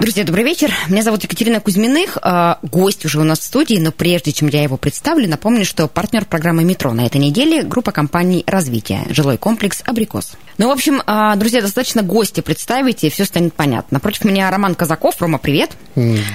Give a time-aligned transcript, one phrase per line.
[0.00, 0.72] Друзья, добрый вечер.
[0.88, 2.16] Меня зовут Екатерина Кузьминых.
[2.22, 5.88] А, гость уже у нас в студии, но прежде чем я его представлю, напомню, что
[5.88, 10.38] партнер программы «Метро» на этой неделе– группа компаний «Развитие», жилой комплекс «Абрикос».
[10.56, 13.96] Ну, в общем, а, друзья, достаточно гости представить, и все станет понятно.
[13.96, 15.14] Напротив меня Роман Казаков.
[15.18, 15.70] Рома, привет.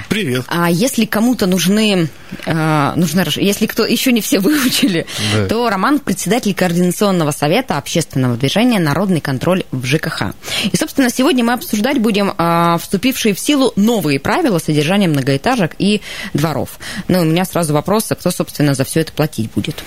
[0.08, 0.44] Привет.
[0.48, 2.08] А если кому-то нужны,
[2.44, 5.46] а, нужны, если кто еще не все выучили, да.
[5.46, 10.34] то Роман– председатель Координационного совета общественного движения «Народный контроль в ЖКХ».
[10.72, 12.32] И, собственно, сегодня мы обсуждать будем
[12.80, 16.02] вступившие в силу силу новые правила содержания многоэтажек и
[16.34, 16.78] дворов.
[17.08, 19.82] Ну, у меня сразу вопрос, а кто, собственно, за все это платить будет?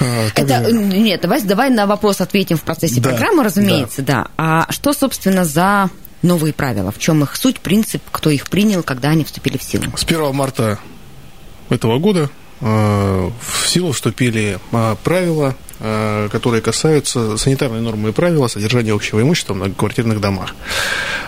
[0.00, 4.14] А, это, нет, давай, давай на вопрос ответим в процессе да, программы, разумеется, да.
[4.14, 4.30] да.
[4.36, 5.90] А что, собственно, за
[6.22, 6.90] новые правила?
[6.90, 9.84] В чем их суть, принцип, кто их принял, когда они вступили в силу?
[9.96, 10.78] С 1 марта
[11.70, 12.30] этого года
[12.60, 19.52] э, в силу вступили э, правила которые касаются санитарной нормы и правила содержания общего имущества
[19.52, 20.54] в многоквартирных домах.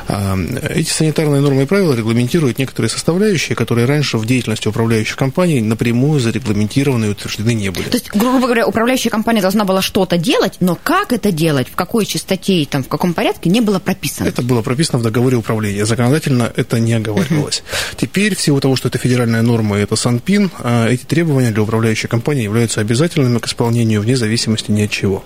[0.08, 0.36] Э,
[0.70, 6.20] эти санитарные нормы и правила регламентируют некоторые составляющие, которые раньше в деятельности управляющих компаний напрямую
[6.20, 7.88] зарегламентированы и утверждены не были.
[7.88, 11.74] То есть, грубо говоря, управляющая компания должна была что-то делать, но как это делать, в
[11.74, 14.28] какой частоте и там, в каком порядке, не было прописано?
[14.28, 15.84] Это было прописано в договоре управления.
[15.84, 17.62] Законодательно это не оговаривалось.
[17.96, 21.62] Теперь, в силу того, что это федеральная норма и это СанПин, э, эти требования для
[21.62, 25.24] управляющей компании являются обязательными к исполнению вне зависимости зависимости ни от чего.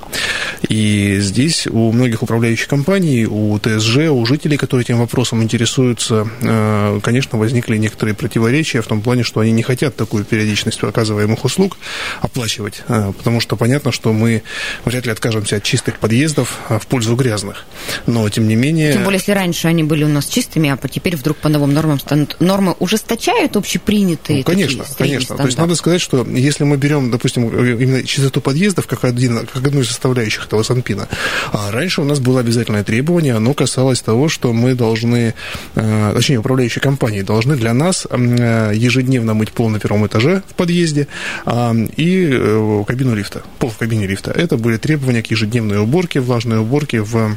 [0.69, 7.01] И здесь у многих управляющих компаний, у ТСЖ, у жителей, которые этим вопросом интересуются, э,
[7.03, 11.77] конечно, возникли некоторые противоречия в том плане, что они не хотят такую периодичность оказываемых услуг
[12.21, 14.43] оплачивать, э, потому что понятно, что мы
[14.85, 17.67] вряд ли откажемся от чистых подъездов э, в пользу грязных.
[18.07, 18.95] Но, тем не менее...
[18.95, 22.01] Тем более, если раньше они были у нас чистыми, а теперь вдруг по новым нормам
[22.01, 22.37] станут...
[22.41, 24.39] Нормы ужесточают общепринятые?
[24.39, 25.37] Ну, конечно, конечно.
[25.37, 29.67] То есть надо сказать, что если мы берем, допустим, именно чистоту подъездов как один, как
[29.67, 31.09] одну из составляющих этого санпина.
[31.53, 35.35] А раньше у нас было обязательное требование, оно касалось того, что мы должны,
[35.75, 40.55] э, точнее, управляющие компании должны для нас э, ежедневно мыть пол на первом этаже в
[40.55, 41.09] подъезде
[41.45, 44.31] а, и э, кабину лифта, пол в кабине лифта.
[44.31, 47.37] Это были требования к ежедневной уборке, влажной уборке в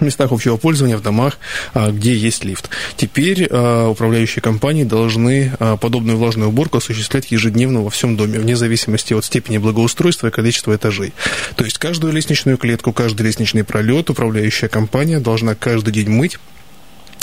[0.00, 1.38] местах общего пользования, в домах,
[1.74, 2.70] а, где есть лифт.
[2.96, 8.56] Теперь а, управляющие компании должны а, подобную влажную уборку осуществлять ежедневно во всем доме, вне
[8.56, 11.12] зависимости от степени благоустройства и количества этажей.
[11.56, 16.38] То есть каждую лестничную клетку, каждый лестничный пролет управляющая компания должна каждый день мыть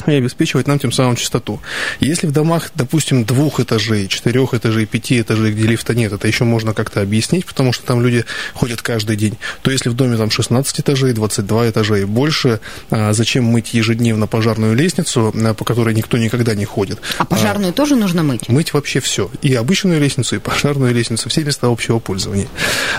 [0.08, 1.62] и обеспечивать нам тем самым чистоту.
[2.00, 6.44] Если в домах, допустим, двух этажей, четырех этажей, пяти этажей, где лифта нет, это еще
[6.44, 10.30] можно как-то объяснить, потому что там люди ходят каждый день, то если в доме там
[10.30, 12.59] 16 этажей, 22 этажа и больше,
[12.90, 17.00] а, зачем мыть ежедневно пожарную лестницу, по которой никто никогда не ходит?
[17.18, 18.50] А пожарную а, тоже нужно мыть?
[18.50, 19.30] Мыть вообще все.
[19.42, 22.47] И обычную лестницу, и пожарную лестницу, все места общего пользования.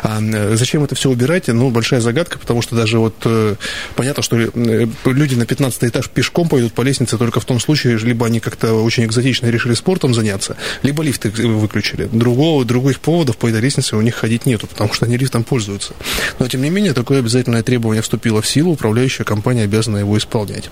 [0.02, 0.20] А,
[0.54, 1.48] зачем это все убирать?
[1.48, 3.56] Ну, большая загадка, потому что даже вот э,
[3.96, 7.98] понятно, что э, люди на 15 этаж пешком пойдут по лестнице только в том случае,
[7.98, 12.08] либо они как-то очень экзотично решили спортом заняться, либо лифты выключили.
[12.10, 15.94] Другого, других поводов по этой лестнице у них ходить нету, потому что они лифтом пользуются.
[16.38, 20.70] Но, тем не менее, такое обязательное требование вступило в силу, управляющая компания обязана его исполнять.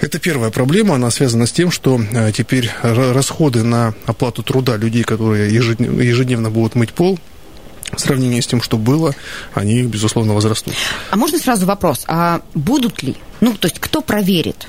[0.00, 5.02] Это первая проблема, она связана с тем, что э, теперь расходы на оплату труда людей,
[5.02, 7.18] которые ежедневно будут мыть пол,
[7.92, 9.14] в сравнении с тем, что было,
[9.54, 10.74] они, безусловно, возрастут.
[11.10, 13.16] А можно сразу вопрос, а будут ли?
[13.40, 14.68] Ну, то есть кто проверит?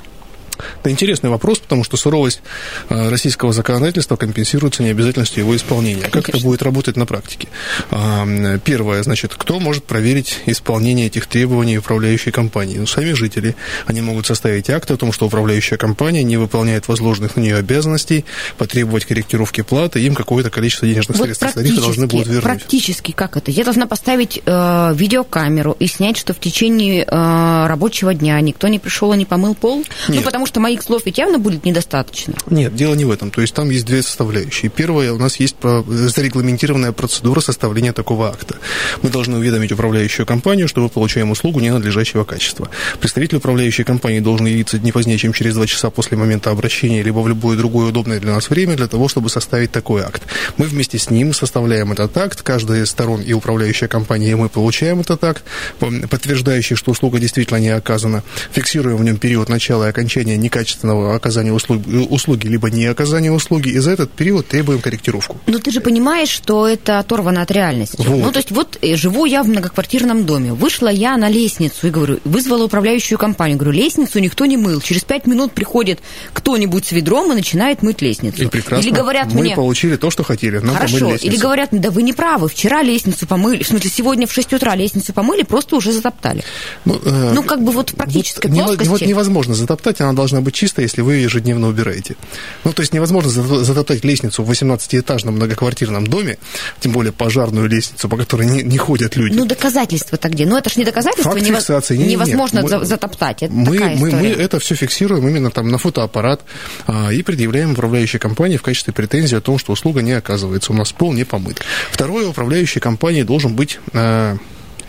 [0.80, 2.42] Это интересный вопрос, потому что суровость
[2.88, 6.02] э, российского законодательства компенсируется необязательностью его исполнения.
[6.02, 6.22] Конечно.
[6.22, 7.48] Как это будет работать на практике?
[7.90, 8.26] А,
[8.58, 12.78] первое, значит, кто может проверить исполнение этих требований управляющей компании?
[12.78, 13.56] Ну, сами жители.
[13.86, 18.24] Они могут составить акт о том, что управляющая компания не выполняет возложенных на нее обязанностей,
[18.58, 22.42] потребовать корректировки платы, им какое-то количество денежных вот средств тарифа должны будут вернуть.
[22.42, 23.50] Практически как это?
[23.50, 28.78] Я должна поставить э, видеокамеру и снять, что в течение э, рабочего дня никто не
[28.78, 29.84] пришел и не помыл пол?
[30.08, 30.20] Ну, Нет.
[30.20, 32.34] Ну, потому что моих слов ведь явно будет недостаточно.
[32.48, 33.30] Нет, дело не в этом.
[33.30, 34.68] То есть там есть две составляющие.
[34.68, 38.56] Первая, у нас есть зарегламентированная процедура составления такого акта.
[39.02, 42.68] Мы должны уведомить управляющую компанию, что мы получаем услугу ненадлежащего качества.
[42.98, 47.20] Представитель управляющей компании должен явиться не позднее, чем через два часа после момента обращения, либо
[47.20, 50.22] в любое другое удобное для нас время, для того, чтобы составить такой акт.
[50.56, 54.48] Мы вместе с ним составляем этот акт, каждая из сторон и управляющая компания, и мы
[54.48, 55.44] получаем этот акт,
[55.78, 61.52] подтверждающий, что услуга действительно не оказана, фиксируем в нем период начала и окончания некачественного оказания
[61.52, 65.38] услуг, услуги, либо не оказания услуги, и за этот период требуем корректировку.
[65.46, 67.96] Но ты же понимаешь, что это оторвано от реальности.
[67.98, 68.24] Вот.
[68.24, 71.90] Ну, то есть вот э, живу я в многоквартирном доме, вышла я на лестницу и
[71.90, 76.00] говорю, вызвала управляющую компанию, говорю, лестницу никто не мыл, через пять минут приходит
[76.32, 78.44] кто-нибудь с ведром и начинает мыть лестницу.
[78.44, 78.86] И прекрасно.
[78.86, 79.56] Или говорят мы мне...
[79.56, 83.62] получили то, что хотели, нам Хорошо, или говорят, да вы не правы, вчера лестницу помыли,
[83.62, 86.44] в смысле, сегодня в 6 утра лестницу помыли, просто уже затоптали.
[86.84, 88.88] Ну, э, ну как бы вот в практической вот, плоскости...
[88.88, 92.16] Вот невозможно затоптать, она должна быть чистой, если вы ее ежедневно убираете.
[92.64, 96.38] Ну, то есть невозможно затоптать лестницу в 18-этажном многоквартирном доме,
[96.80, 99.36] тем более пожарную лестницу, по которой не, не ходят люди.
[99.36, 100.46] Ну, доказательства-то где?
[100.46, 101.60] Ну, это же не доказательство, Факт невоз...
[101.60, 101.96] фиксации.
[101.96, 102.86] Не, невозможно нет.
[102.86, 103.42] затоптать.
[103.42, 106.42] Это мы, мы, мы это все фиксируем именно там на фотоаппарат
[106.86, 110.76] а, и предъявляем управляющей компании в качестве претензии о том, что услуга не оказывается, у
[110.76, 111.60] нас пол не помыт.
[111.90, 114.36] Второе, управляющей компании должен быть а,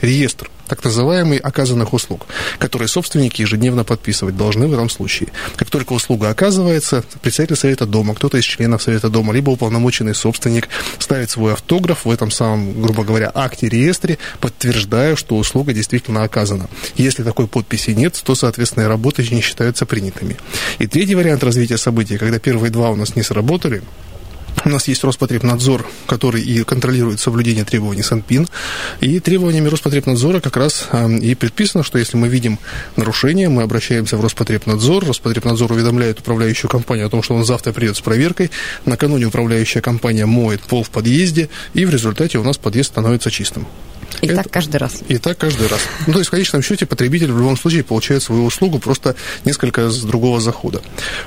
[0.01, 2.27] реестр так называемый оказанных услуг,
[2.57, 5.27] которые собственники ежедневно подписывать должны в этом случае.
[5.57, 10.69] Как только услуга оказывается, председатель совета дома, кто-то из членов совета дома, либо уполномоченный собственник
[10.97, 16.69] ставит свой автограф в этом самом, грубо говоря, акте реестре, подтверждая, что услуга действительно оказана.
[16.95, 20.37] Если такой подписи нет, то, соответственно, работы не считаются принятыми.
[20.79, 23.83] И третий вариант развития событий, когда первые два у нас не сработали,
[24.65, 28.47] у нас есть Роспотребнадзор, который и контролирует соблюдение требований Санпин.
[28.99, 32.59] И требованиями Роспотребнадзора как раз э, и предписано, что если мы видим
[32.95, 35.05] нарушение, мы обращаемся в Роспотребнадзор.
[35.05, 38.51] Роспотребнадзор уведомляет управляющую компанию о том, что он завтра придет с проверкой.
[38.85, 43.67] Накануне управляющая компания моет пол в подъезде, и в результате у нас подъезд становится чистым.
[44.21, 44.99] И это, так каждый раз.
[45.07, 45.79] И так каждый раз.
[46.07, 49.15] Ну, то есть, в конечном счете, потребитель в любом случае получает свою услугу просто
[49.45, 50.81] несколько с другого захода.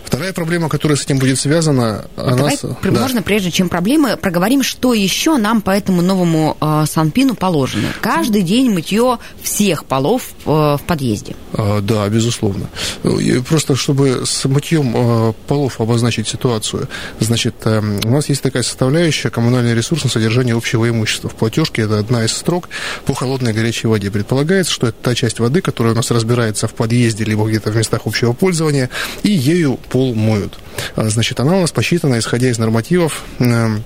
[0.04, 2.36] Вторая проблема, которая с этим будет связана, она...
[2.36, 2.90] Давай, да.
[2.90, 7.88] можно, прежде чем проблемы, проговорим, что еще нам по этому новому э, Санпину положено.
[8.00, 11.34] Каждый день мытье всех полов э, в подъезде.
[11.56, 12.68] А, да, безусловно.
[13.04, 16.88] И просто чтобы с мытьем э, полов обозначить ситуацию,
[17.20, 21.30] значит, э, у нас есть такая составляющая коммунальный ресурс на содержание общего имущества.
[21.30, 22.68] В платежке это одна из строк
[23.06, 24.10] по холодной и горячей воде.
[24.10, 27.76] Предполагается, что это та часть воды, которая у нас разбирается в подъезде, либо где-то в
[27.76, 28.90] местах общего пользования,
[29.22, 30.58] и ею пол моют.
[30.96, 33.84] А, значит, она у нас посчитана, исходя из нормативов эм,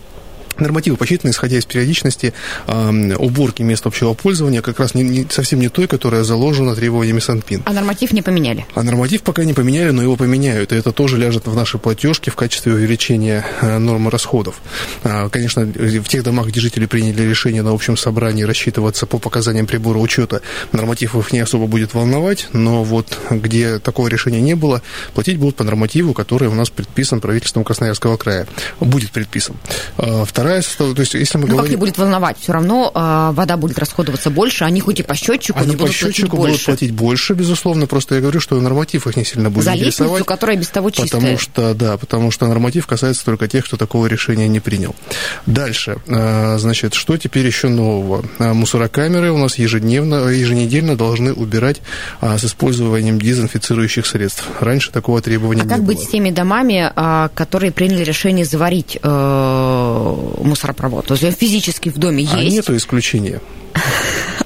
[0.59, 2.35] Нормативы посчитаны, исходя из периодичности
[2.67, 7.21] э, уборки мест общего пользования, как раз не, не, совсем не той, которая заложена требованиями
[7.21, 7.63] Санпин.
[7.65, 8.67] А норматив не поменяли?
[8.75, 10.73] А норматив пока не поменяли, но его поменяют.
[10.73, 14.61] И это тоже ляжет в наши платежки в качестве увеличения э, нормы расходов.
[15.05, 19.67] Э, конечно, в тех домах, где жители приняли решение на общем собрании рассчитываться по показаниям
[19.67, 24.83] прибора учета, норматив их не особо будет волновать, но вот где такого решения не было,
[25.15, 28.47] платить будут по нормативу, который у нас предписан правительством Красноярского края.
[28.81, 29.57] Будет предписан.
[29.99, 31.65] Э, вторая вторая составляющая, то есть если мы ну, говорим...
[31.65, 35.15] как не будет волновать, все равно э, вода будет расходоваться больше, они хоть и по
[35.15, 38.59] счетчику, они но будут по счетчику платить будут платить больше, безусловно, просто я говорю, что
[38.61, 40.25] норматив их не сильно будет За интересовать.
[40.25, 41.21] которая без того чистая.
[41.21, 44.95] Потому что, да, потому что норматив касается только тех, кто такого решения не принял.
[45.47, 48.25] Дальше, э, значит, что теперь еще нового?
[48.39, 51.81] Э, мусорокамеры у нас ежедневно, еженедельно должны убирать
[52.21, 54.45] э, с использованием дезинфицирующих средств.
[54.61, 55.75] Раньше такого требования а не было.
[55.75, 56.91] А как быть с теми домами,
[57.35, 58.99] которые приняли решение заварить
[60.45, 61.07] мусоропровод?
[61.07, 62.55] То есть физически в доме а есть?
[62.55, 63.41] А нету исключения.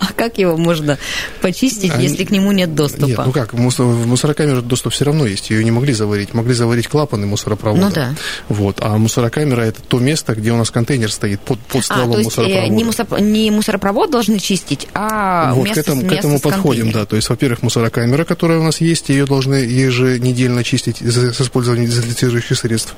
[0.03, 0.99] А как его можно
[1.41, 3.07] почистить, а, если к нему нет доступа?
[3.07, 6.35] Нет, ну как, в мусорокамеру доступ все равно есть, ее не могли заварить.
[6.35, 7.85] Могли заварить клапаны мусоропровода.
[7.87, 8.15] Ну да.
[8.49, 12.13] Вот, а мусорокамера это то место, где у нас контейнер стоит под, под стволом а,
[12.15, 12.75] то есть мусоропровода.
[12.75, 17.07] Не, мусор, не мусоропровод должны чистить, а вот, место, к этому, к этому подходим, да.
[17.07, 22.59] То есть, во-первых, мусорокамера, которая у нас есть, ее должны еженедельно чистить с использованием дезинфицирующих
[22.59, 22.95] средств.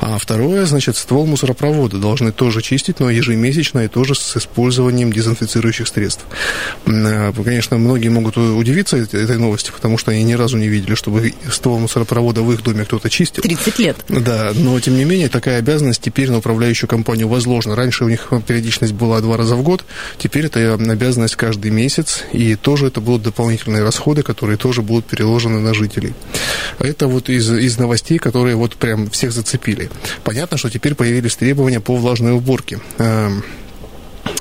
[0.00, 5.67] А второе, значит, ствол мусоропровода должны тоже чистить, но ежемесячно и тоже с использованием дезинфицирующих
[5.72, 6.24] средств.
[6.86, 11.34] Э, конечно, многие могут удивиться этой новости, потому что они ни разу не видели, чтобы
[11.50, 13.42] ствол мусоропровода в их доме кто-то чистил.
[13.42, 13.96] 30 лет.
[14.08, 17.76] Да, но тем не менее такая обязанность теперь на управляющую компанию возложена.
[17.76, 19.84] Раньше у них периодичность была два раза в год,
[20.18, 25.60] теперь это обязанность каждый месяц, и тоже это будут дополнительные расходы, которые тоже будут переложены
[25.60, 26.14] на жителей.
[26.78, 29.90] Это вот из, из новостей, которые вот прям всех зацепили.
[30.24, 32.80] Понятно, что теперь появились требования по влажной уборке.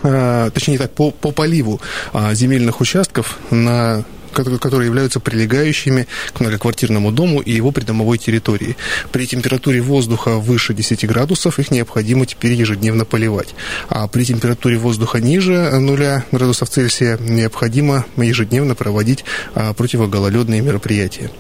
[0.04, 1.82] Э, точнее так, по, по поливу
[2.14, 4.04] а, земельных участков на
[4.34, 8.76] которые являются прилегающими к многоквартирному дому и его придомовой территории.
[9.12, 13.56] При температуре воздуха выше 10 градусов их необходимо теперь ежедневно поливать.
[13.90, 21.32] А при температуре воздуха ниже 0 градусов Цельсия необходимо ежедневно проводить а, противогололедные мероприятия.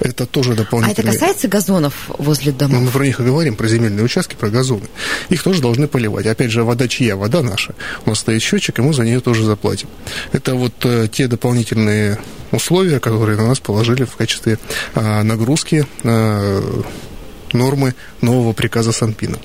[0.00, 1.10] Это тоже дополнительно.
[1.10, 2.82] А это касается газонов возле домов?
[2.82, 4.86] Мы про них и говорим, про земельные участки, про газоны.
[5.28, 6.26] Их тоже должны поливать.
[6.26, 7.16] Опять же, вода чья?
[7.16, 7.74] Вода наша.
[8.06, 9.88] У нас стоит счетчик, и мы за нее тоже заплатим.
[10.32, 12.18] Это вот э, те дополнительные
[12.52, 14.58] условия, которые на нас положили в качестве
[14.94, 15.86] нагрузки
[17.54, 19.38] нормы нового приказа Санпина.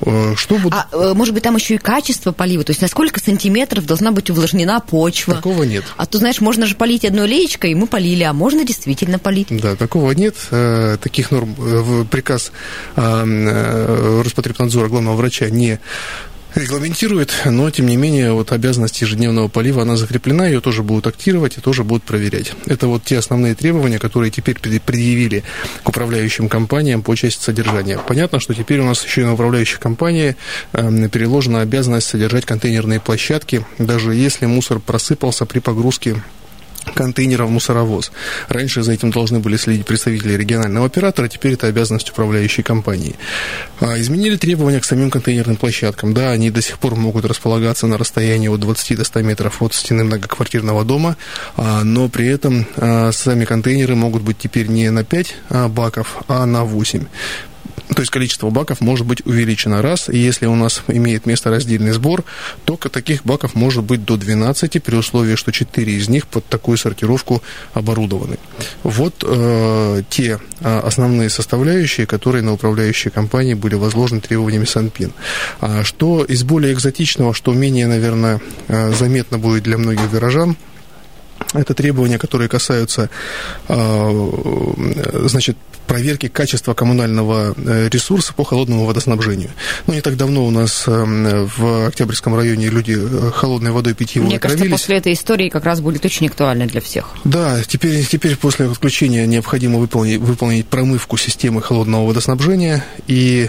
[0.00, 0.74] Э, что будет...
[0.74, 4.12] А, э, может быть, там еще и качество полива, то есть на сколько сантиметров должна
[4.12, 5.34] быть увлажнена почва?
[5.34, 5.84] Такого нет.
[5.96, 9.48] А то, знаешь, можно же полить одной леечкой, и мы полили, а можно действительно полить?
[9.50, 10.36] Да, такого нет.
[10.50, 12.52] Э, таких норм приказ
[12.96, 15.78] Роспотребнадзора главного врача не
[16.58, 21.58] регламентирует, но, тем не менее, вот обязанность ежедневного полива, она закреплена, ее тоже будут актировать
[21.58, 22.52] и тоже будут проверять.
[22.66, 25.44] Это вот те основные требования, которые теперь предъявили
[25.82, 27.98] к управляющим компаниям по части содержания.
[27.98, 30.36] Понятно, что теперь у нас еще и на управляющих компании
[30.72, 36.22] э, переложена обязанность содержать контейнерные площадки, даже если мусор просыпался при погрузке
[36.94, 38.10] контейнера в мусоровоз.
[38.48, 43.16] Раньше за этим должны были следить представители регионального оператора, теперь это обязанность управляющей компании.
[43.80, 46.14] А, изменили требования к самим контейнерным площадкам.
[46.14, 49.74] Да, они до сих пор могут располагаться на расстоянии от 20 до 100 метров от
[49.74, 51.16] стены многоквартирного дома,
[51.56, 55.34] а, но при этом а, сами контейнеры могут быть теперь не на 5
[55.68, 57.06] баков, а на 8
[57.94, 61.92] то есть количество баков может быть увеличено раз, и если у нас имеет место раздельный
[61.92, 62.24] сбор,
[62.64, 66.76] то таких баков может быть до 12, при условии, что 4 из них под такую
[66.76, 67.42] сортировку
[67.72, 68.38] оборудованы.
[68.82, 75.12] Вот э, те э, основные составляющие, которые на управляющие компании были возложены требованиями Санпин.
[75.60, 80.56] А что из более экзотичного, что менее, наверное, э, заметно будет для многих горожан,
[81.54, 83.10] это требования, которые касаются
[83.68, 84.30] э,
[85.24, 89.50] значит, проверки качества коммунального э, ресурса по холодному водоснабжению.
[89.86, 92.98] Ну, не так давно у нас э, в Октябрьском районе люди
[93.32, 94.60] холодной водой питьевой Мне отравились.
[94.60, 97.10] кажется, после этой истории как раз будет очень актуально для всех.
[97.24, 103.48] Да, теперь, теперь после отключения необходимо выполнить, выполнить промывку системы холодного водоснабжения и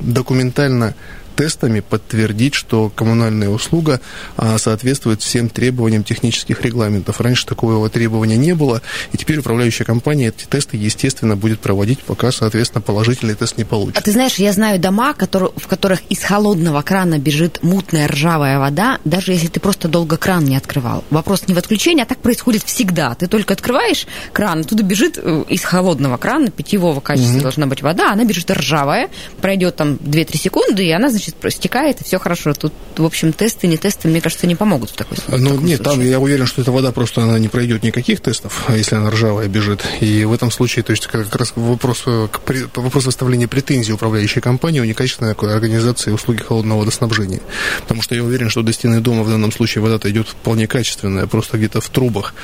[0.00, 0.94] документально
[1.36, 4.00] тестами подтвердить, что коммунальная услуга
[4.36, 7.20] а, соответствует всем требованиям технических регламентов.
[7.20, 12.32] Раньше такого требования не было, и теперь управляющая компания эти тесты, естественно, будет проводить, пока,
[12.32, 13.98] соответственно, положительный тест не получит.
[13.98, 18.58] А ты знаешь, я знаю дома, которые, в которых из холодного крана бежит мутная ржавая
[18.58, 21.04] вода, даже если ты просто долго кран не открывал.
[21.10, 23.14] Вопрос не в отключении, а так происходит всегда.
[23.14, 27.42] Ты только открываешь кран, оттуда бежит э, из холодного крана, питьевого качества угу.
[27.42, 32.00] должна быть вода, она бежит ржавая, пройдет там 2-3 секунды, и она, значит, значит, стекает,
[32.00, 32.54] и все хорошо.
[32.54, 35.78] Тут, в общем, тесты, не тесты, мне кажется, не помогут в такой Ну, в нет,
[35.78, 35.84] случае.
[35.84, 39.48] там я уверен, что эта вода просто она не пройдет никаких тестов, если она ржавая
[39.48, 39.84] бежит.
[40.00, 44.84] И в этом случае, то есть, как раз вопрос, вопрос выставления претензий управляющей компании у
[44.84, 47.40] некачественной организации услуги холодного водоснабжения.
[47.82, 51.26] Потому что я уверен, что до стены дома в данном случае вода-то идет вполне качественная,
[51.26, 52.34] просто где-то в трубах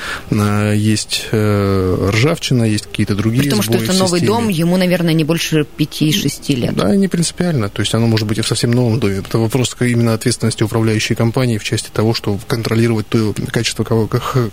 [0.75, 5.67] есть э, ржавчина, есть какие-то другие Потому что это новый дом, ему, наверное, не больше
[5.79, 6.75] 5-6 лет.
[6.75, 7.69] Да, не принципиально.
[7.69, 9.19] То есть оно может быть и в совсем новом доме.
[9.19, 13.85] Это вопрос именно ответственности управляющей компании в части того, что контролировать то качество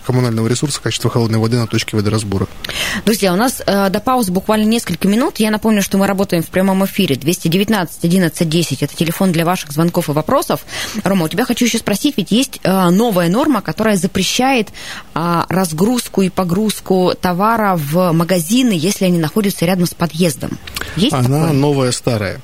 [0.06, 2.48] коммунального ресурса, качество холодной воды на точке водоразбора.
[3.06, 5.40] Друзья, у нас э, до паузы буквально несколько минут.
[5.40, 7.16] Я напомню, что мы работаем в прямом эфире.
[7.16, 10.62] 219 11 10 это телефон для ваших звонков и вопросов.
[11.04, 14.70] Рома, у тебя хочу еще спросить, ведь есть э, новая норма, которая запрещает
[15.16, 20.58] э, разгрузку и погрузку товара в магазины, если они находятся рядом с подъездом.
[20.96, 21.54] Есть она такое?
[21.54, 22.42] новая, старая.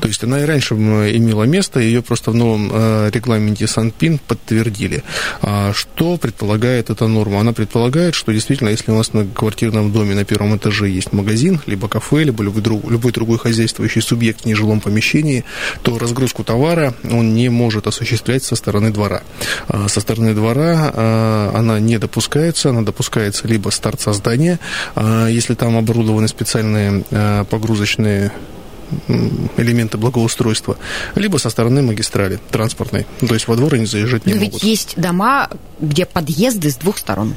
[0.00, 0.74] То есть она и раньше
[1.16, 5.02] имела место, ее просто в новом э, регламенте Санпин подтвердили.
[5.40, 7.40] А что предполагает эта норма?
[7.40, 11.60] Она предполагает, что действительно, если у нас на квартирном доме на первом этаже есть магазин,
[11.66, 15.44] либо кафе, либо любой, друг, любой другой хозяйствующий субъект в нежилом помещении,
[15.82, 19.22] то разгрузку товара он не может осуществлять со стороны двора.
[19.68, 24.58] А со стороны двора а, она не допускается, она допускается либо с торца здания,
[25.28, 27.04] если там оборудованы специальные
[27.50, 28.32] погрузочные
[29.56, 30.76] элементы благоустройства,
[31.14, 33.06] либо со стороны магистрали транспортной.
[33.20, 34.54] То есть во двор они заезжать не Но могут.
[34.54, 35.48] ведь есть дома,
[35.80, 37.34] где подъезды с двух сторон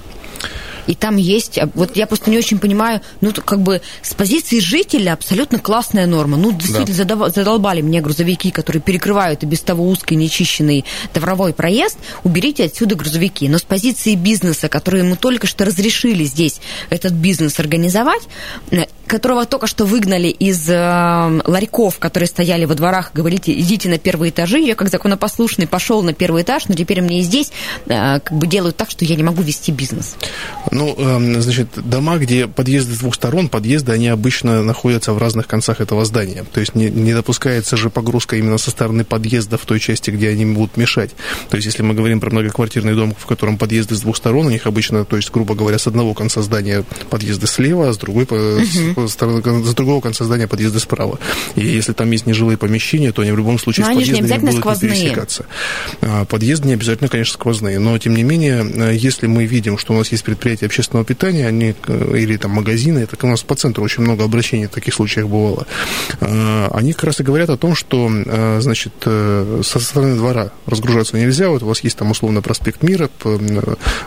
[0.88, 4.60] и там есть, а, вот я просто не очень понимаю, ну, как бы с позиции
[4.60, 6.38] жителя абсолютно классная норма.
[6.38, 7.30] Ну, действительно, да.
[7.30, 13.48] задолбали мне грузовики, которые перекрывают и без того узкий, нечищенный товаровой проезд, уберите отсюда грузовики.
[13.50, 18.24] Но с позиции бизнеса, который ему только что разрешили здесь этот бизнес организовать,
[18.72, 23.98] э, которого только что выгнали из э, ларьков, которые стояли во дворах, говорите, идите на
[23.98, 27.51] первые этажи, я как законопослушный пошел на первый этаж, но теперь мне и здесь
[27.86, 30.15] э, как бы делают так, что я не могу вести бизнес.
[30.75, 35.48] Ну, эм, значит, дома, где подъезды с двух сторон, подъезды, они обычно находятся в разных
[35.48, 36.44] концах этого здания.
[36.51, 40.29] То есть не, не допускается же погрузка именно со стороны подъезда в той части, где
[40.29, 41.12] они будут мешать.
[41.50, 44.50] То есть если мы говорим про многоквартирный дом, в котором подъезды с двух сторон, у
[44.50, 48.25] них обычно, то есть, грубо говоря, с одного конца здания подъезды слева, а с другой,
[48.25, 49.08] uh-huh.
[49.08, 51.20] стороны, с другого конца здания подъезда справа.
[51.55, 54.60] И если там есть нежилые помещения, то они в любом случае но с подъездами будут
[54.60, 54.91] сквозные.
[54.91, 55.46] не пересекаться.
[56.01, 59.94] А, подъезды не обязательно, конечно, сквозные, но тем не менее, э, если мы видим, что
[59.94, 60.25] у нас есть
[60.65, 64.24] предприятия общественного питания, они, э, или там магазины, это у нас по центру очень много
[64.24, 65.65] обращений в таких случаях бывало,
[66.19, 71.17] а, они как раз и говорят о том, что, э, значит, со стороны двора разгружаться
[71.17, 73.10] нельзя, вот у вас есть там условно проспект Мира,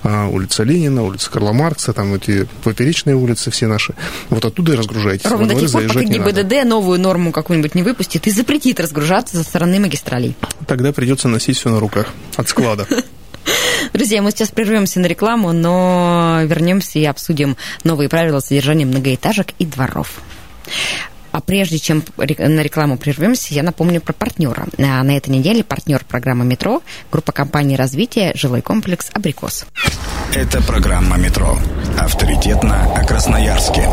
[0.02, 3.94] а, улица Ленина, улица Карла Маркса, там эти поперечные улицы все наши,
[4.30, 5.26] вот оттуда и разгружайтесь.
[5.26, 9.42] Ровно до тех пор, пока ГИБДД новую норму какую-нибудь не выпустит и запретит разгружаться со
[9.42, 10.36] стороны магистралей.
[10.66, 12.86] Тогда придется носить все на руках от склада.
[13.92, 19.66] Друзья, мы сейчас прервемся на рекламу, но вернемся и обсудим новые правила содержания многоэтажек и
[19.66, 20.20] дворов.
[21.30, 24.66] А прежде чем на рекламу прервемся, я напомню про партнера.
[24.78, 29.66] А, на этой неделе партнер программы «Метро» группа компании развития «Жилой комплекс Абрикос».
[30.34, 31.58] Это программа «Метро».
[31.98, 33.88] Авторитетно о Красноярске.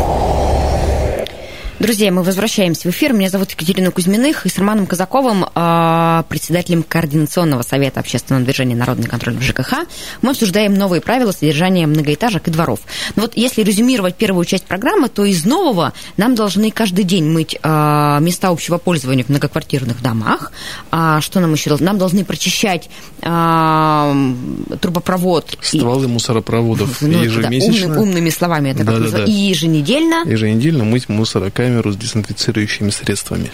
[1.77, 3.11] Друзья, мы возвращаемся в эфир.
[3.11, 9.07] Меня зовут Екатерина Кузьминых и с Романом Казаковым, а, председателем Координационного совета общественного движения «Народный
[9.07, 9.79] контроль в ЖКХ»,
[10.21, 12.79] мы обсуждаем новые правила содержания многоэтажек и дворов.
[13.17, 17.57] Но вот если резюмировать первую часть программы, то из нового нам должны каждый день мыть
[17.61, 20.53] а, места общего пользования в многоквартирных домах.
[20.91, 21.87] А что нам еще должны?
[21.87, 22.89] Нам должны прочищать
[24.79, 25.57] трубопровод.
[25.61, 26.07] Стволы и...
[26.07, 27.87] мусоропроводов ну, ежемесячно.
[27.87, 29.23] Да, умный, умными словами это да, как да, да.
[29.25, 30.23] И еженедельно.
[30.25, 33.49] Еженедельно мыть мусорокамеры камеру с дезинфицирующими средствами.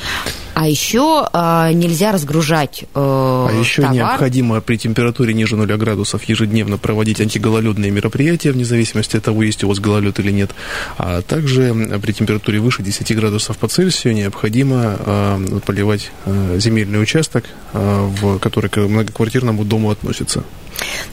[0.53, 3.95] А еще а, нельзя разгружать э, А еще товар.
[3.95, 9.63] необходимо при температуре ниже 0 градусов ежедневно проводить антигололедные мероприятия, вне зависимости от того, есть
[9.63, 10.51] у вас гололед или нет.
[10.97, 17.45] А также при температуре выше 10 градусов по Цельсию необходимо э, поливать э, земельный участок,
[17.73, 20.43] э, в который к многоквартирному дому относится.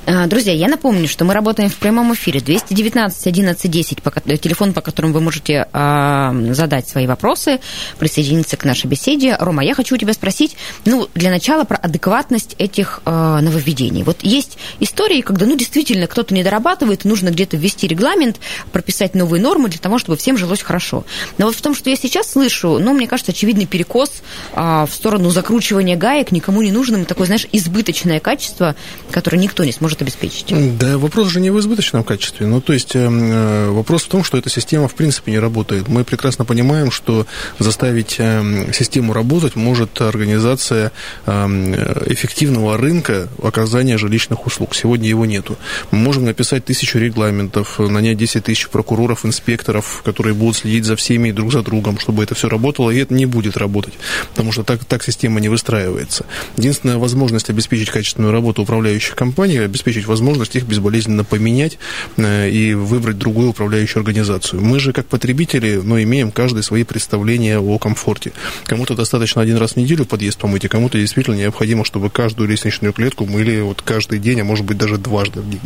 [0.06, 3.98] А, друзья, я напомню, что мы работаем в прямом эфире 219 11 10,
[4.40, 7.60] телефон, по которому вы можете а, задать свои вопросы,
[7.98, 9.36] присоединиться к нашей беседе.
[9.38, 14.02] Рома, я хочу у тебя спросить, ну, для начала про адекватность этих а, нововведений.
[14.02, 18.40] Вот есть истории, когда, ну, действительно, кто-то не дорабатывает, нужно где-то ввести регламент,
[18.72, 21.04] прописать новые нормы для того, чтобы всем жилось хорошо.
[21.36, 24.22] Но вот в том, что я сейчас слышу, ну, мне кажется, очевидный перекос
[24.54, 28.74] в сторону закручивания гаек никому не нужным, такое, знаешь, избыточное качество,
[29.10, 30.78] которое никто не сможет обеспечить.
[30.78, 32.46] Да, вопрос же не в избыточном качестве.
[32.46, 35.88] Ну, то есть эм, э, вопрос в том, что эта система в принципе не работает.
[35.88, 37.26] Мы прекрасно понимаем, что
[37.58, 40.90] заставить э, систему работать может организация
[41.26, 44.74] э, эффективного рынка оказания жилищных услуг.
[44.74, 45.58] Сегодня его нету.
[45.90, 51.30] Мы можем написать тысячу регламентов, нанять 10 тысяч прокуроров, инспекторов, которые будут следить за всеми
[51.30, 53.94] друг за другом, чтобы это все работало, и это не будет работать,
[54.30, 56.24] потому что так, так система не выстраивается.
[56.56, 61.78] Единственная возможность обеспечить качественную работу управляющих компаний обеспечить возможность их безболезненно поменять
[62.16, 64.62] э, и выбрать другую управляющую организацию.
[64.62, 68.32] Мы же, как потребители, ну, имеем каждый свои представления о комфорте.
[68.64, 72.92] Кому-то достаточно один раз в неделю подъезд помыть, и кому-то действительно необходимо, чтобы каждую лестничную
[72.92, 75.60] клетку мыли вот каждый день, а может быть даже дважды в день.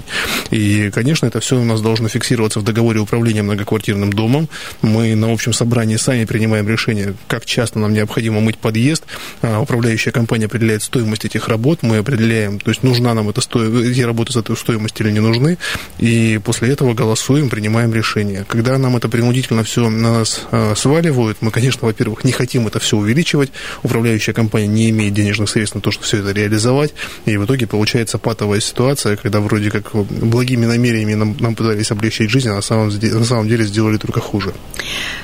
[0.50, 4.48] И, конечно, это все у нас должно фиксироваться в договоре управления многоквартирным домом.
[4.82, 9.04] Мы на общем собрании сами принимаем решение, как часто нам необходимо мыть подъезд.
[9.42, 13.71] А управляющая компания определяет стоимость этих работ, мы определяем, то есть нужна нам эта стоимость,
[13.80, 15.58] эти работы за эту стоимость или не нужны,
[15.98, 18.44] и после этого голосуем, принимаем решение.
[18.48, 22.78] Когда нам это принудительно все на нас э, сваливают, мы, конечно, во-первых, не хотим это
[22.80, 26.94] все увеличивать, управляющая компания не имеет денежных средств на то, чтобы все это реализовать,
[27.26, 32.30] и в итоге получается патовая ситуация, когда вроде как благими намерениями нам, нам пытались облегчить
[32.30, 34.52] жизнь, а на самом, на самом деле сделали только хуже.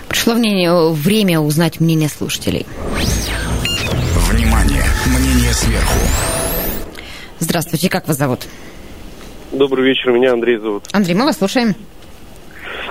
[0.08, 2.66] Пришло мнение, время узнать мнение слушателей.
[4.30, 4.84] Внимание!
[5.06, 5.98] Мнение сверху.
[7.48, 8.40] Здравствуйте, как вас зовут?
[9.52, 10.84] Добрый вечер, меня Андрей зовут.
[10.92, 11.74] Андрей, мы вас слушаем.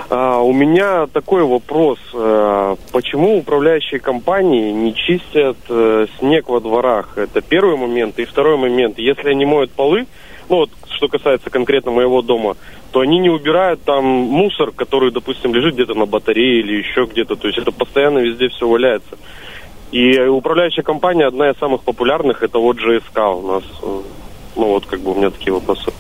[0.10, 2.00] А, у меня такой вопрос.
[2.16, 7.20] А, почему управляющие компании не чистят а, снег во дворах?
[7.20, 8.18] Это первый момент.
[8.18, 8.98] И второй момент.
[8.98, 10.08] Если они моют полы,
[10.50, 12.58] ну вот что касается конкретно моего дома,
[12.92, 17.36] то они не убирают там мусор, который, допустим, лежит где-то на батарее или еще где-то.
[17.36, 19.20] То есть это постоянно везде все валяется.
[19.92, 23.64] И управляющая компания одна из самых популярных, это вот ЖСК у нас
[24.58, 25.92] ну вот как бы у меня такие вопросы.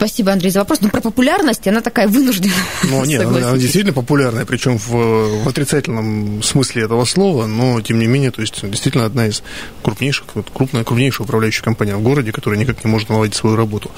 [0.00, 0.80] Спасибо, Андрей, за вопрос.
[0.80, 2.56] Ну, про популярность, она такая вынужденная.
[2.84, 7.98] Ну, нет, она, она действительно популярная, причем в, в отрицательном смысле этого слова, но, тем
[7.98, 9.42] не менее, то есть, действительно одна из
[9.82, 13.90] крупнейших, крупная, крупнейшая управляющая компания в городе, которая никак не может наладить свою работу.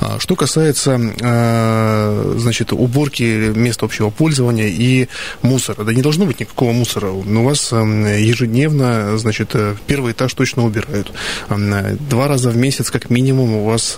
[0.00, 5.08] А, что касается, а, значит, уборки мест общего пользования и
[5.42, 7.10] мусора, да не должно быть никакого мусора.
[7.10, 9.56] У вас ежедневно, значит,
[9.88, 11.12] первый этаж точно убирают.
[11.48, 13.96] Два раза в месяц, как минимум, у вас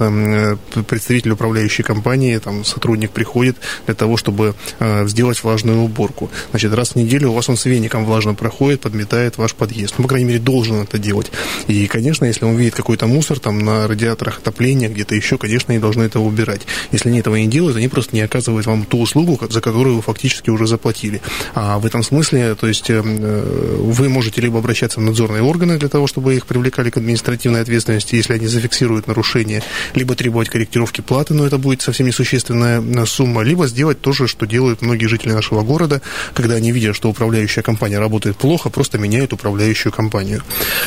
[0.86, 6.30] представитель управляющей управляющей компании там сотрудник приходит для того, чтобы э, сделать влажную уборку.
[6.50, 9.94] Значит, раз в неделю у вас он с веником влажно проходит, подметает ваш подъезд.
[9.98, 11.32] Ну, по крайней мере, должен это делать.
[11.66, 15.80] И, конечно, если он видит какой-то мусор там на радиаторах отопления, где-то еще, конечно, они
[15.80, 16.62] должны это убирать.
[16.92, 20.02] Если они этого не делают, они просто не оказывают вам ту услугу, за которую вы
[20.02, 21.20] фактически уже заплатили.
[21.54, 25.88] А в этом смысле, то есть э, вы можете либо обращаться в надзорные органы для
[25.88, 29.62] того, чтобы их привлекали к административной ответственности, если они зафиксируют нарушение,
[29.94, 34.28] либо требовать корректировки платы, но это будет совсем несущественная э, сумма, либо сделать то же,
[34.28, 36.02] что делают многие жители нашего города,
[36.34, 40.42] когда они видят, что управляющая компания работает плохо, просто меняют управляющую компанию.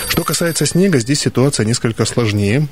[0.07, 2.67] Что касается снега, здесь ситуация несколько сложнее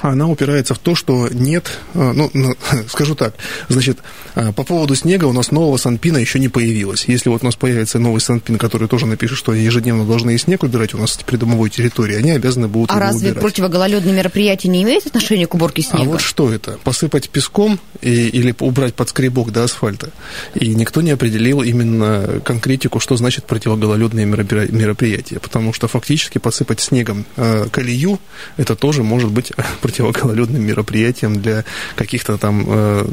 [0.00, 2.30] она упирается в то, что нет, э, ну,
[2.88, 3.34] скажу так,
[3.68, 3.98] значит,
[4.34, 7.04] э, по поводу снега у нас нового Санпина еще не появилось.
[7.06, 10.62] Если вот у нас появится новый Санпин, который тоже напишет, что ежедневно должны и снег
[10.62, 13.42] убирать у нас в придомовой территории, они обязаны будут А разве убирать.
[13.42, 16.04] противогололедные мероприятия не имеют отношения к уборке снега?
[16.04, 16.78] А вот что это?
[16.84, 20.10] Посыпать песком и, или убрать под скребок до асфальта?
[20.54, 27.24] И никто не определил именно конкретику, что значит противогололедные мероприятия, потому что фактически посыпать снегом
[27.36, 28.18] э, колею,
[28.56, 31.64] это тоже может быть противогололедным мероприятием для
[31.96, 33.04] каких-то там э,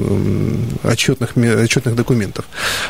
[0.84, 2.46] отчетных, отчетных документов.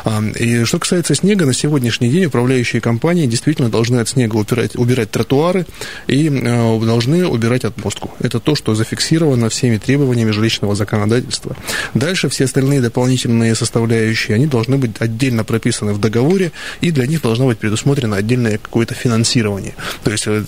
[0.05, 4.75] А, и что касается снега, на сегодняшний день управляющие компании действительно должны от снега убирать,
[4.75, 5.65] убирать тротуары
[6.07, 8.11] и э, должны убирать отмостку.
[8.19, 11.55] Это то, что зафиксировано всеми требованиями жилищного законодательства.
[11.93, 17.21] Дальше все остальные дополнительные составляющие, они должны быть отдельно прописаны в договоре, и для них
[17.21, 19.73] должно быть предусмотрено отдельное какое-то финансирование.
[20.03, 20.41] То есть э,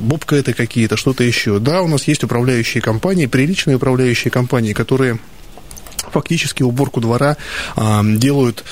[0.00, 1.58] бобка это какие-то, что-то еще.
[1.58, 5.18] Да, у нас есть управляющие управляющие компании, приличные управляющие компании, которые
[6.12, 7.36] фактически уборку двора
[7.76, 8.64] а, делают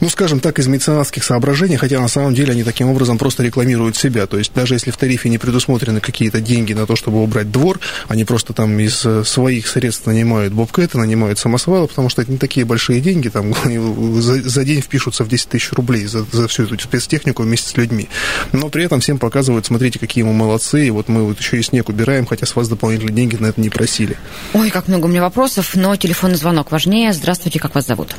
[0.00, 3.96] ну, скажем так, из меценатских соображений, хотя на самом деле они таким образом просто рекламируют
[3.96, 4.26] себя.
[4.26, 7.80] То есть даже если в тарифе не предусмотрены какие-то деньги на то, чтобы убрать двор,
[8.08, 12.38] они просто там из э, своих средств нанимают бобкэта, нанимают самосвалы, потому что это не
[12.38, 13.54] такие большие деньги, там
[14.20, 17.76] за, за день впишутся в 10 тысяч рублей за, за всю эту спецтехнику вместе с
[17.76, 18.08] людьми.
[18.52, 21.62] Но при этом всем показывают, смотрите, какие мы молодцы, и вот мы вот еще и
[21.62, 24.16] снег убираем, хотя с вас дополнительные деньги на это не просили.
[24.52, 27.12] Ой, как много у меня вопросов, но телефонный звонок важнее.
[27.12, 28.14] Здравствуйте, как вас зовут?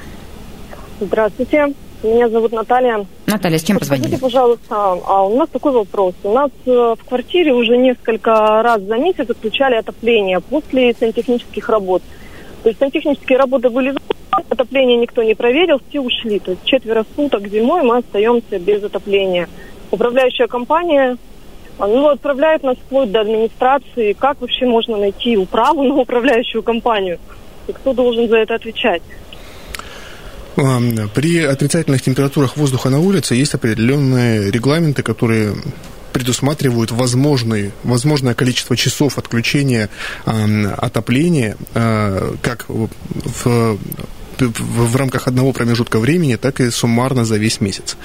[1.00, 3.06] Здравствуйте, меня зовут Наталья.
[3.26, 4.08] Наталья, с чем позвонили?
[4.08, 6.14] Скажите, пожалуйста, а у нас такой вопрос.
[6.24, 8.32] У нас э, в квартире уже несколько
[8.64, 12.02] раз за месяц отключали отопление после сантехнических работ.
[12.64, 13.94] То есть сантехнические работы были
[14.50, 16.40] отопление никто не проверил, все ушли.
[16.40, 19.50] То есть четверо суток зимой мы остаемся без отопления.
[19.92, 21.18] Управляющая компания
[21.78, 24.14] ну, отправляет нас вплоть до администрации.
[24.14, 27.20] Как вообще можно найти управу на управляющую компанию?
[27.68, 29.02] И кто должен за это отвечать?
[30.56, 35.56] При отрицательных температурах воздуха на улице есть определенные регламенты, которые
[36.14, 39.90] предусматривают возможный, возможное количество часов отключения
[40.26, 43.78] э, отопления э, как в
[44.42, 47.98] в рамках одного промежутка времени, так и суммарно за весь месяц.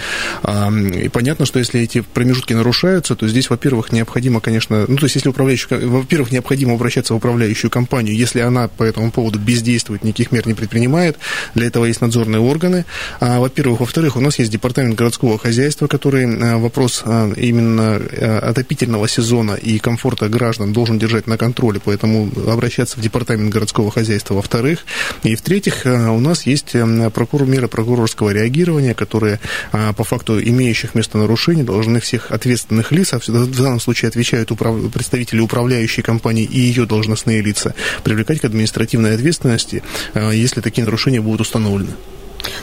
[0.94, 5.16] И понятно, что если эти промежутки нарушаются, то здесь, во-первых, необходимо, конечно, ну, то есть
[5.16, 10.32] если управляющий, во-первых, необходимо обращаться в управляющую компанию, если она по этому поводу бездействует, никаких
[10.32, 11.18] мер не предпринимает,
[11.54, 12.84] для этого есть надзорные органы,
[13.20, 13.80] а, во-первых.
[13.80, 17.96] Во-вторых, у нас есть департамент городского хозяйства, который а, вопрос а, именно
[18.42, 24.34] отопительного сезона и комфорта граждан должен держать на контроле, поэтому обращаться в департамент городского хозяйства.
[24.34, 24.84] Во-вторых,
[25.22, 29.40] и в-третьих, у нас есть эм, прокурор, меры прокурорского реагирования, которые
[29.72, 34.50] а, по факту имеющих место нарушений должны всех ответственных лиц, а в данном случае отвечают
[34.50, 34.76] управ...
[34.92, 39.82] представители управляющей компании и ее должностные лица, привлекать к административной ответственности,
[40.14, 41.94] а, если такие нарушения будут установлены.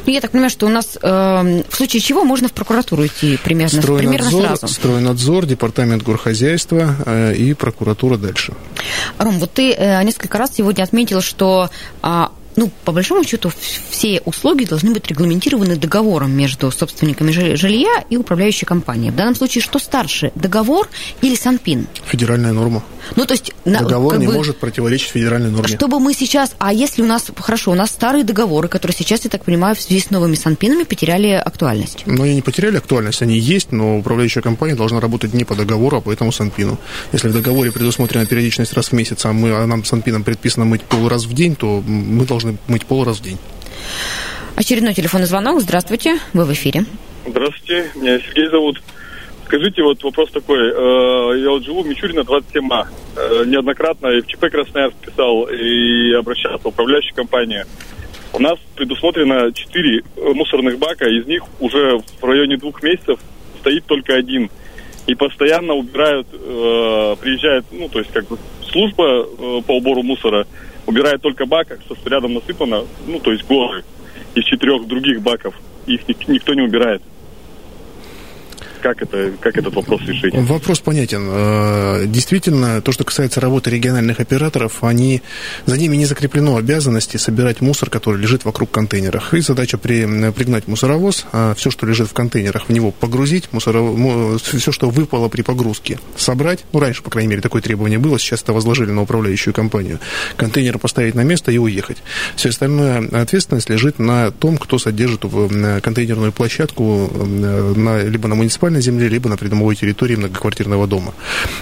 [0.05, 3.37] Ну, я так понимаю, что у нас э, в случае чего можно в прокуратуру идти
[3.43, 4.67] примерно, примерно сразу.
[4.67, 8.53] Стройнадзор, департамент горхозяйства э, и прокуратура дальше.
[9.17, 11.69] Ром, вот ты э, несколько раз сегодня отметил, что
[12.01, 12.25] э,
[12.57, 13.51] ну, по большому счету,
[13.89, 19.11] все услуги должны быть регламентированы договором между собственниками жилья и управляющей компанией.
[19.11, 20.89] В данном случае что старше, договор
[21.21, 21.87] или Санпин?
[22.07, 22.83] Федеральная норма.
[23.15, 23.53] Ну, то есть...
[23.65, 25.75] Договор не бы, может противоречить федеральной норме.
[25.75, 26.55] Чтобы мы сейчас...
[26.59, 27.31] А если у нас...
[27.37, 30.83] Хорошо, у нас старые договоры, которые сейчас, я так понимаю, в связи с новыми Санпинами
[30.83, 32.03] потеряли актуальность.
[32.05, 35.97] Ну, они не потеряли актуальность, они есть, но управляющая компания должна работать не по договору,
[35.97, 36.77] а по этому Санпину.
[37.11, 40.83] Если в договоре предусмотрена периодичность раз в месяц, а, мы, а нам Санпином предписано мыть
[40.83, 43.37] пол раз в день, то мы должны мыть пол раз в день.
[44.55, 45.61] Очередной телефонный звонок.
[45.61, 46.85] Здравствуйте, вы в эфире.
[47.27, 48.81] Здравствуйте, меня Сергей зовут.
[49.47, 50.59] Скажите, вот вопрос такой.
[50.59, 52.85] Э, я вот живу в Мичурина 27А.
[53.15, 57.65] Э, неоднократно и в ЧП Красноярск писал, и обращался в управляющую компанию.
[58.33, 63.21] У нас предусмотрено 4 мусорных бака, из них уже в районе двух месяцев
[63.61, 64.49] стоит только один.
[65.05, 68.37] И постоянно убирают, э, приезжает, ну, то есть как бы
[68.69, 69.23] служба
[69.61, 70.45] по убору мусора,
[70.85, 73.85] убирает только бак, а что рядом насыпано, ну, то есть горы
[74.35, 75.55] из четырех других баков,
[75.85, 77.01] их никто не убирает
[78.81, 80.33] как, это, как этот вопрос решить?
[80.35, 81.27] Вопрос понятен.
[81.29, 85.21] Э, действительно, то, что касается работы региональных операторов, они,
[85.65, 89.33] за ними не закреплено обязанности собирать мусор, который лежит вокруг контейнеров.
[89.33, 94.41] И задача при, пригнать мусоровоз, а все, что лежит в контейнерах, в него погрузить, мусоров...
[94.41, 96.65] все, что выпало при погрузке, собрать.
[96.73, 99.99] Ну, раньше, по крайней мере, такое требование было, сейчас это возложили на управляющую компанию.
[100.35, 101.97] Контейнер поставить на место и уехать.
[102.35, 105.21] Все остальное ответственность лежит на том, кто содержит
[105.81, 111.13] контейнерную площадку на, либо на муниципальном муниципальной земле, либо на придомовой территории многоквартирного дома.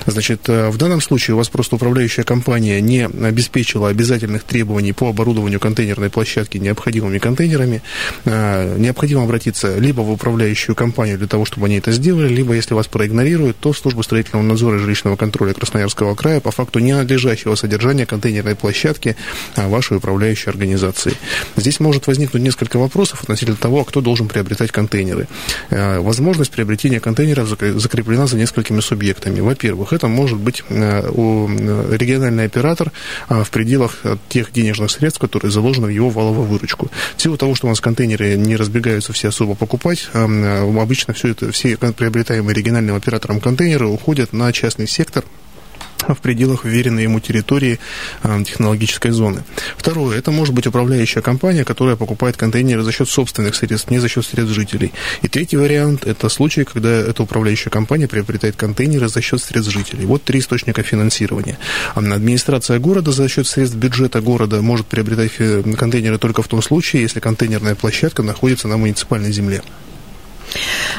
[0.06, 5.10] Значит, э, в данном случае у вас просто управляющая компания не обеспечила обязательных требований по
[5.10, 7.82] оборудованию контейнерной площадки необходимыми контейнерами.
[8.26, 12.74] Э, необходимо обратиться либо в управляющую компанию для того, чтобы они это сделали, либо, если
[12.74, 18.06] вас проигнорируют, то служба строительного надзора и жилищного контроля Красноярского края по факту ненадлежащего содержания
[18.06, 19.16] контейнерной площадки
[19.56, 21.14] а, вашей управляющей организации.
[21.56, 25.28] Здесь может возникнуть несколько вопросов относительно того, кто должен приобретать контейнеры.
[25.70, 29.40] Э, возможность приобретения контейнеров закреплена за несколькими субъектами.
[29.40, 32.92] Во-первых, это может быть э, э, региональный оператор
[33.28, 36.90] а, в пределах э, тех денежных средств, которые заложены в его валовую выручку.
[37.16, 41.52] В силу того, что у нас контейнеры не разбегаются все особо покупать, обычно все это,
[41.52, 45.24] все приобретаемые региональным оператором контейнеры уходят на частный сектор,
[46.14, 47.80] в пределах уверенной ему территории
[48.24, 49.44] э, технологической зоны.
[49.78, 54.08] Второе, это может быть управляющая компания, которая покупает контейнеры за счет собственных средств, не за
[54.08, 54.94] счет средств жителей.
[55.22, 60.06] И третий вариант, это случай, когда эта управляющая компания приобретает контейнеры за счет средств жителей.
[60.06, 61.58] Вот три источника финансирования.
[61.96, 67.02] Администрация города за счет средств бюджета города может приобретать э, контейнеры только в том случае,
[67.02, 69.62] если контейнерная площадка находится на муниципальной земле.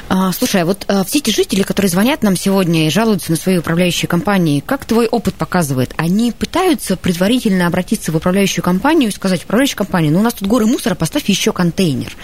[0.09, 3.37] А, слушай, а вот а, все эти жители, которые звонят нам сегодня и жалуются на
[3.37, 9.12] свои управляющие компании, как твой опыт показывает, они пытаются предварительно обратиться в управляющую компанию и
[9.12, 12.16] сказать, управляющая компания, ну у нас тут горы мусора, поставь еще контейнер.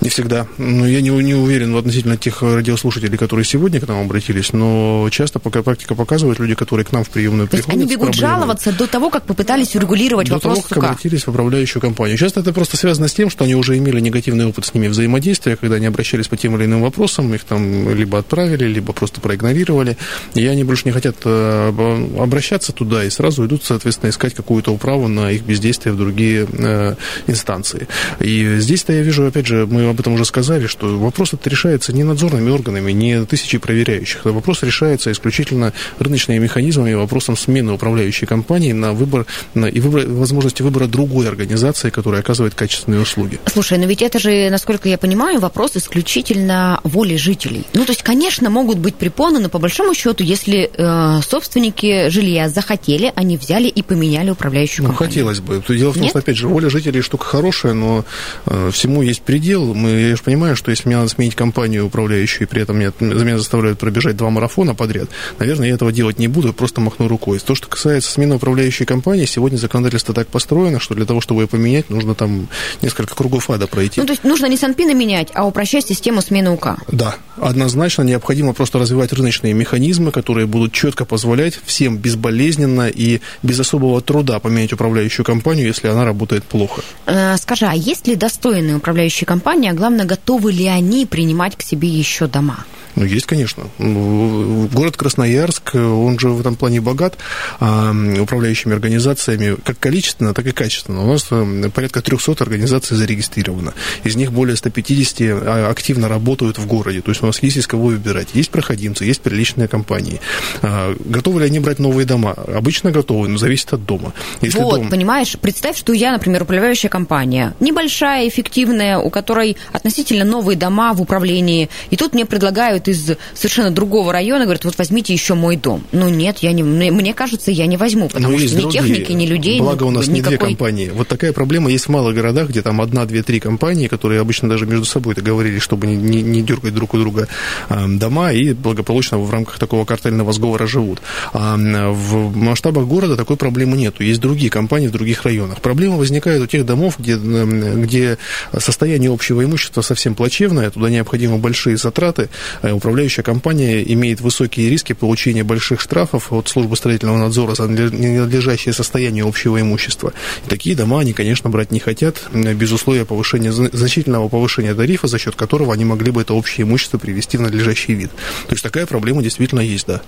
[0.00, 0.46] Не всегда.
[0.56, 5.38] Но я не, не уверен относительно тех радиослушателей, которые сегодня к нам обратились, но часто
[5.38, 7.78] пока практика показывает, люди, которые к нам в приемную То приходят...
[7.78, 11.82] они бегут жаловаться до того, как попытались урегулировать до вопрос того, как обратились в управляющую
[11.82, 12.16] компанию.
[12.16, 15.56] Часто это просто связано с тем, что они уже имели негативный опыт с ними взаимодействия,
[15.56, 19.98] когда они обращались по тем или иным вопросам, их там либо отправили, либо просто проигнорировали,
[20.34, 25.08] и они больше не хотят э, обращаться туда и сразу идут, соответственно, искать какую-то управу
[25.08, 26.94] на их бездействие в другие э,
[27.26, 27.86] инстанции.
[28.18, 31.92] И здесь-то я вижу, опять же, мы об этом уже сказали, что вопрос это решается
[31.92, 34.24] не надзорными органами, не тысячей проверяющих.
[34.24, 40.62] Вопрос решается исключительно рыночными механизмами, вопросом смены управляющей компании на выбор на, и выбор, возможности
[40.62, 43.38] выбора другой организации, которая оказывает качественные услуги.
[43.46, 47.66] Слушай, но ведь это же, насколько я понимаю, вопрос исключительно воли жителей.
[47.74, 52.48] Ну, то есть, конечно, могут быть препоны, но по большому счету, если э, собственники жилья
[52.48, 55.10] захотели, они взяли и поменяли управляющую ну, компанию.
[55.10, 55.62] Хотелось бы.
[55.68, 56.10] Дело в том, Нет?
[56.10, 58.04] что, опять же, воля жителей штука хорошая, но
[58.46, 59.74] э, всему есть предел.
[59.88, 63.38] Я же понимаю, что если мне надо сменить компанию управляющую, и при этом меня, меня
[63.38, 67.38] заставляют пробежать два марафона подряд, наверное, я этого делать не буду, просто махну рукой.
[67.38, 71.48] То, что касается смены управляющей компании, сегодня законодательство так построено, что для того, чтобы ее
[71.48, 72.48] поменять, нужно там
[72.82, 74.00] несколько кругов ада пройти.
[74.00, 76.76] Ну, то есть нужно не санпины менять, а упрощать систему смены УК.
[76.88, 83.58] Да, однозначно необходимо просто развивать рыночные механизмы, которые будут четко позволять всем безболезненно и без
[83.60, 86.82] особого труда поменять управляющую компанию, если она работает плохо.
[87.06, 91.62] Э, скажи, а есть ли достойные управляющие компании, а главное, готовы ли они принимать к
[91.62, 92.64] себе еще дома?
[93.00, 93.64] Ну, есть, конечно.
[93.78, 97.16] Ну, город Красноярск, он же в этом плане богат
[97.58, 101.02] а, управляющими организациями как количественно, так и качественно.
[101.02, 103.72] У нас э, порядка 300 организаций зарегистрировано.
[104.04, 107.00] Из них более 150 а, активно работают в городе.
[107.00, 108.28] То есть у нас есть из кого выбирать.
[108.34, 110.20] Есть проходимцы, есть приличные компании.
[110.60, 112.32] А, готовы ли они брать новые дома?
[112.32, 114.12] Обычно готовы, но зависит от дома.
[114.42, 114.90] Если вот, дом...
[114.90, 121.00] понимаешь, представь, что я, например, управляющая компания, небольшая, эффективная, у которой относительно новые дома в
[121.00, 125.84] управлении, и тут мне предлагают из совершенно другого района, говорят, вот возьмите еще мой дом.
[125.92, 128.82] Ну нет, я не, мне кажется, я не возьму, потому Но что ни другие.
[128.82, 130.32] техники, ни людей, Благо у нас никакой...
[130.32, 130.90] не две компании.
[130.90, 134.48] Вот такая проблема есть в малых городах, где там одна, две, три компании, которые обычно
[134.48, 137.28] даже между собой договорились, чтобы не, не, не дергать друг у друга
[137.68, 141.00] э, дома, и благополучно в рамках такого картельного сговора живут.
[141.32, 144.02] А в масштабах города такой проблемы нету.
[144.02, 145.60] Есть другие компании в других районах.
[145.60, 148.18] Проблема возникает у тех домов, где, где
[148.58, 152.28] состояние общего имущества совсем плачевное, туда необходимы большие затраты,
[152.74, 159.24] управляющая компания имеет высокие риски получения больших штрафов от службы строительного надзора за ненадлежащее состояние
[159.24, 160.12] общего имущества.
[160.46, 165.18] И такие дома они, конечно, брать не хотят без условия повышения, значительного повышения тарифа, за
[165.18, 168.10] счет которого они могли бы это общее имущество привести в надлежащий вид.
[168.46, 170.00] То есть такая проблема действительно есть, да.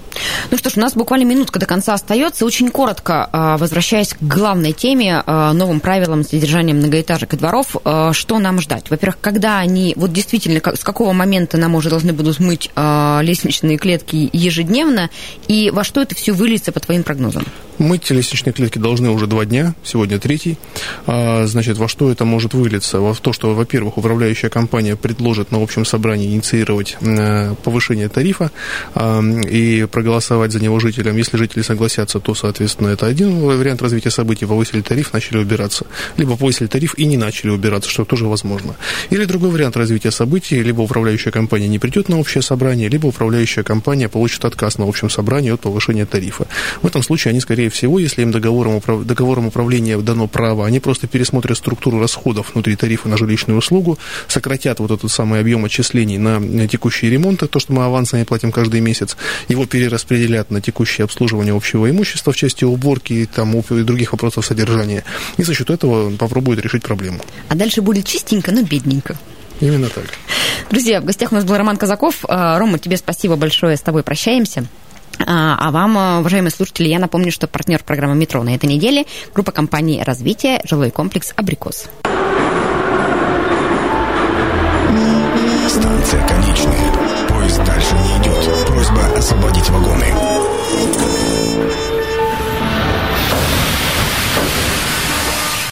[0.50, 2.44] Ну что ж, у нас буквально минутка до конца остается.
[2.44, 7.76] Очень коротко, а, возвращаясь к главной теме, а, новым правилам содержания многоэтажек и дворов,
[8.12, 8.90] что нам ждать?
[8.90, 12.70] Во-первых, когда они, вот действительно, с какого момента нам уже должны будут мыть
[13.26, 15.10] лестничные клетки ежедневно,
[15.48, 17.44] и во что это все выльется по твоим прогнозам?
[17.78, 20.58] Мыть лестничные клетки должны уже два дня, сегодня третий.
[21.06, 23.00] Значит, во что это может вылиться?
[23.00, 28.50] В то, что, во-первых, управляющая компания предложит на общем собрании инициировать э, повышение тарифа
[29.50, 31.16] и проголосовать за него жителям.
[31.16, 34.44] Если жители согласятся, то, соответственно, это один вариант развития событий.
[34.44, 35.86] Повысили тариф, начали убираться.
[36.18, 38.76] Либо повысили тариф и не начали убираться, что тоже возможно.
[39.10, 40.62] Или другой вариант развития событий.
[40.62, 45.10] Либо управляющая компания не придет на общее собрание, либо управляющая компания получит отказ на общем
[45.10, 46.46] собрании от повышения тарифа.
[46.82, 51.06] В этом случае они, скорее всего, если им договором, договором управления дано право, они просто
[51.06, 56.68] пересмотрят структуру расходов внутри тарифа на жилищную услугу, сократят вот этот самый объем отчислений на
[56.68, 59.16] текущие ремонты, то, что мы авансами платим каждый месяц,
[59.48, 65.04] его перераспределят на текущее обслуживание общего имущества в части уборки там, и других вопросов содержания,
[65.36, 67.20] и за счет этого попробуют решить проблему.
[67.48, 69.16] А дальше будет чистенько, но бедненько.
[69.62, 70.04] Именно так.
[70.70, 72.24] Друзья, в гостях у нас был Роман Казаков.
[72.28, 74.64] А, Рома, тебе спасибо большое, с тобой прощаемся.
[75.24, 79.52] А, а вам, уважаемые слушатели, я напомню, что партнер программы «Метро» на этой неделе– группа
[79.52, 81.86] компаний «Развитие», жилой комплекс «Абрикос».
[85.68, 86.92] Станция конечная.
[87.28, 88.66] Поезд дальше не идет.
[88.66, 90.12] Просьба освободить вагоны.